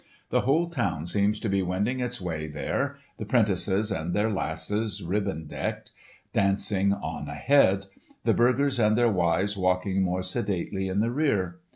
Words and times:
The 0.31 0.41
whole 0.41 0.67
town 0.71 1.05
seems 1.05 1.39
to 1.41 1.47
be 1.47 1.61
wending 1.61 1.99
its 1.99 2.19
way 2.19 2.47
there, 2.47 2.95
the 3.19 3.25
'prentices 3.27 3.91
and 3.91 4.15
their 4.15 4.31
lasses, 4.31 5.03
ribbon 5.03 5.45
decked, 5.45 5.91
dancing 6.33 6.91
on 6.91 7.27
ahead, 7.29 7.85
the 8.23 8.33
burghers 8.33 8.79
and 8.79 8.97
their 8.97 9.11
wives 9.11 9.55
walking 9.55 10.01
more 10.01 10.23
sedately 10.23 10.87
in 10.87 11.01
the 11.01 11.11
rear. 11.11 11.59